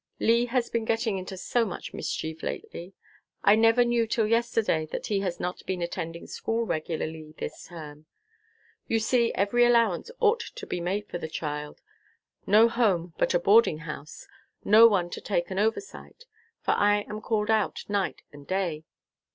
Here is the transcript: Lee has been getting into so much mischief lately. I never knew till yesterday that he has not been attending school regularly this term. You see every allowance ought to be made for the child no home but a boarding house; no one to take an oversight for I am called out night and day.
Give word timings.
Lee 0.19 0.47
has 0.47 0.71
been 0.71 0.83
getting 0.83 1.19
into 1.19 1.37
so 1.37 1.63
much 1.63 1.93
mischief 1.93 2.41
lately. 2.41 2.95
I 3.43 3.53
never 3.55 3.85
knew 3.85 4.07
till 4.07 4.25
yesterday 4.25 4.87
that 4.87 5.05
he 5.05 5.19
has 5.19 5.39
not 5.39 5.63
been 5.67 5.83
attending 5.83 6.25
school 6.25 6.65
regularly 6.65 7.35
this 7.37 7.67
term. 7.67 8.07
You 8.87 8.99
see 8.99 9.31
every 9.35 9.63
allowance 9.63 10.09
ought 10.19 10.39
to 10.39 10.65
be 10.65 10.81
made 10.81 11.07
for 11.07 11.19
the 11.19 11.27
child 11.29 11.81
no 12.47 12.67
home 12.67 13.13
but 13.19 13.35
a 13.35 13.39
boarding 13.39 13.77
house; 13.85 14.27
no 14.65 14.87
one 14.87 15.11
to 15.11 15.21
take 15.21 15.51
an 15.51 15.59
oversight 15.59 16.25
for 16.63 16.71
I 16.71 17.01
am 17.07 17.21
called 17.21 17.51
out 17.51 17.85
night 17.87 18.23
and 18.33 18.47
day. 18.47 18.85